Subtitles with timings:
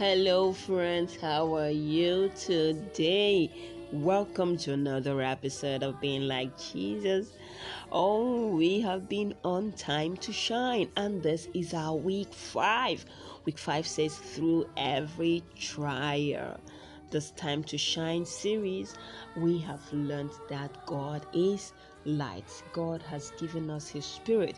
[0.00, 1.14] Hello, friends.
[1.20, 3.50] How are you today?
[3.92, 7.32] Welcome to another episode of Being Like Jesus.
[7.92, 13.04] Oh, we have been on time to shine, and this is our week five.
[13.44, 16.58] Week five says, through every trial.
[17.10, 18.94] This time to shine series,
[19.36, 21.74] we have learned that God is
[22.06, 22.50] light.
[22.72, 24.56] God has given us His Spirit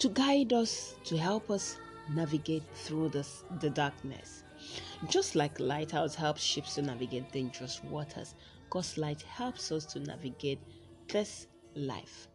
[0.00, 1.76] to guide us, to help us
[2.12, 4.42] navigate through this, the darkness.
[5.08, 8.34] Just like lighthouse helps ships to navigate dangerous waters,
[8.70, 10.60] God's light helps us to navigate
[11.08, 12.28] this life.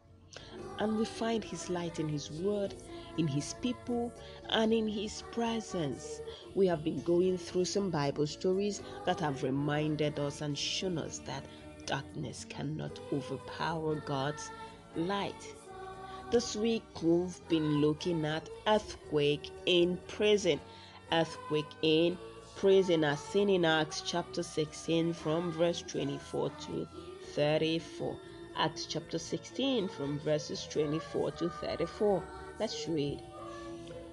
[0.80, 2.74] And we find His light in His Word,
[3.18, 4.12] in His people,
[4.50, 6.22] and in His presence.
[6.56, 11.20] We have been going through some Bible stories that have reminded us and shown us
[11.20, 11.46] that
[11.86, 14.50] darkness cannot overpower God's
[14.96, 15.56] light.
[16.32, 20.60] This week we've been looking at earthquake in prison.
[21.12, 22.18] Earthquake in
[22.56, 26.88] prison as seen in Acts chapter 16 from verse 24 to
[27.34, 28.16] 34.
[28.56, 32.24] Acts chapter 16 from verses 24 to 34.
[32.60, 33.22] Let's read.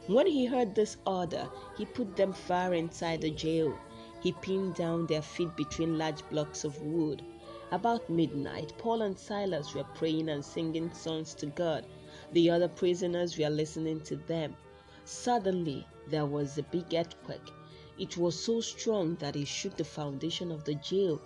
[0.07, 3.79] When he heard this order, he put them far inside the jail.
[4.21, 7.23] He pinned down their feet between large blocks of wood.
[7.71, 11.85] About midnight, Paul and Silas were praying and singing songs to God.
[12.33, 14.57] The other prisoners were listening to them.
[15.05, 17.51] Suddenly, there was a big earthquake.
[17.99, 21.21] It was so strong that it shook the foundation of the jail.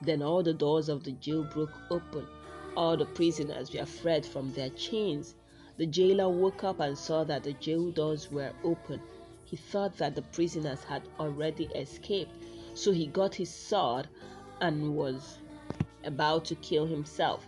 [0.00, 2.26] Then all the doors of the jail broke open.
[2.76, 5.34] All the prisoners were freed from their chains.
[5.76, 9.00] The jailer woke up and saw that the jail doors were open.
[9.44, 12.30] He thought that the prisoners had already escaped,
[12.74, 14.08] so he got his sword
[14.60, 15.38] and was
[16.04, 17.46] about to kill himself.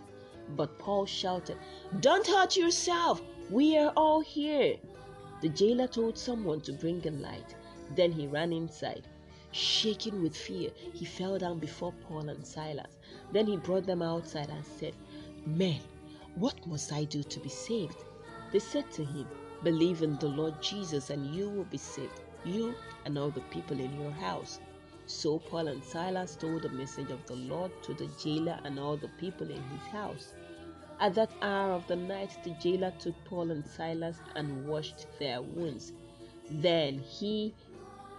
[0.55, 1.57] But Paul shouted,
[1.99, 3.21] Don't hurt yourself!
[3.49, 4.77] We are all here!
[5.41, 7.55] The jailer told someone to bring a light.
[7.95, 9.07] Then he ran inside.
[9.51, 12.97] Shaking with fear, he fell down before Paul and Silas.
[13.31, 14.93] Then he brought them outside and said,
[15.45, 15.79] Men,
[16.35, 17.97] what must I do to be saved?
[18.51, 19.27] They said to him,
[19.63, 23.79] Believe in the Lord Jesus and you will be saved, you and all the people
[23.79, 24.59] in your house.
[25.05, 28.97] So Paul and Silas told the message of the Lord to the jailer and all
[28.97, 30.33] the people in his house.
[30.99, 35.41] At that hour of the night, the jailer took Paul and Silas and washed their
[35.41, 35.93] wounds.
[36.49, 37.53] Then he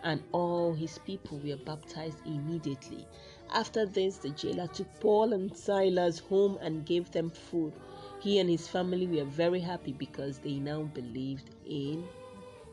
[0.02, 3.06] and all his people were baptized immediately.
[3.52, 7.74] After this, the jailer took Paul and Silas home and gave them food.
[8.20, 12.08] He and his family were very happy because they now believed in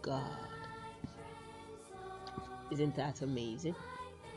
[0.02, 0.24] God.
[2.72, 3.76] Isn't that amazing?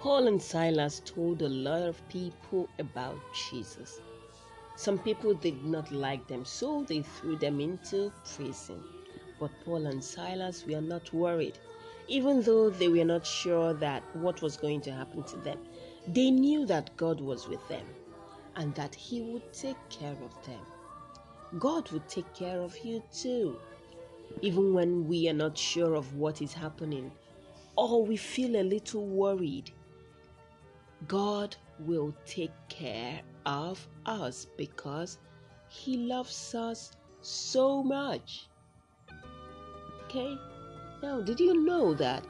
[0.00, 3.18] Paul and Silas told a lot of people about
[3.50, 4.00] Jesus.
[4.80, 8.82] Some people did not like them, so they threw them into prison.
[9.38, 11.58] But Paul and Silas were not worried.
[12.08, 15.58] Even though they were not sure that what was going to happen to them,
[16.06, 17.84] they knew that God was with them
[18.56, 20.64] and that He would take care of them.
[21.58, 23.60] God would take care of you too.
[24.40, 27.12] Even when we are not sure of what is happening
[27.76, 29.72] or we feel a little worried,
[31.06, 31.54] God
[31.86, 35.18] will take care of us because
[35.68, 38.48] He loves us so much.
[40.04, 40.36] Okay?
[41.02, 42.24] Now, did you know that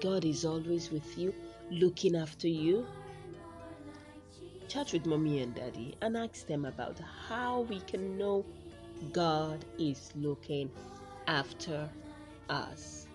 [0.00, 1.34] God is always with you,
[1.70, 2.86] looking after you?
[4.68, 8.44] Chat with mommy and daddy and ask them about how we can know
[9.12, 10.70] God is looking
[11.26, 11.88] after
[12.48, 13.06] us.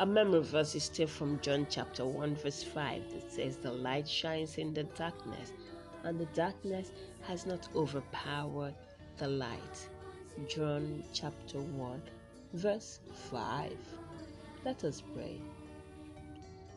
[0.00, 4.08] A memory verse is still from John chapter 1, verse 5 that says, The light
[4.08, 5.52] shines in the darkness,
[6.02, 6.90] and the darkness
[7.22, 8.74] has not overpowered
[9.18, 9.88] the light.
[10.48, 12.02] John chapter 1,
[12.54, 12.98] verse
[13.30, 13.72] 5.
[14.64, 15.40] Let us pray.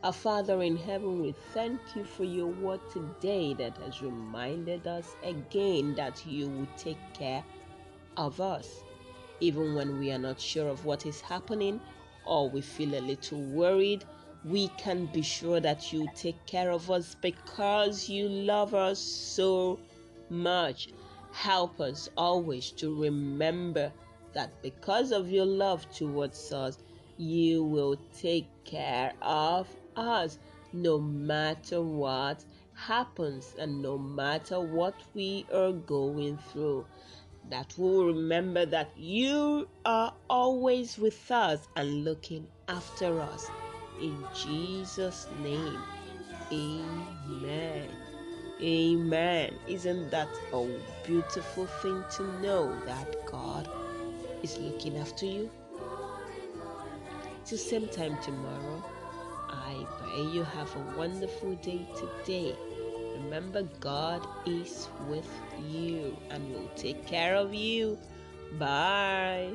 [0.04, 5.16] Our Father in heaven, we thank you for your word today that has reminded us
[5.24, 7.44] again that you will take care
[8.16, 8.84] of us.
[9.40, 11.82] Even when we are not sure of what is happening
[12.28, 14.04] or we feel a little worried,
[14.44, 19.80] we can be sure that you take care of us because you love us so
[20.30, 20.90] much.
[21.32, 23.92] Help us always to remember
[24.34, 26.78] that because of your love towards us,
[27.18, 30.38] you will take care of us
[30.74, 36.86] no matter what happens and no matter what we are going through.
[37.50, 43.50] That we'll remember that you are always with us and looking after us.
[44.02, 45.80] In Jesus' name,
[46.52, 47.90] amen.
[48.62, 49.54] Amen.
[49.68, 50.68] Isn't that a
[51.06, 53.70] beautiful thing to know that God
[54.44, 55.50] is looking after you?
[57.46, 58.84] Till same time tomorrow.
[59.50, 62.56] I pray you have a wonderful day today.
[63.24, 65.30] Remember, God is with
[65.70, 67.98] you and will take care of you.
[68.60, 69.52] Bye.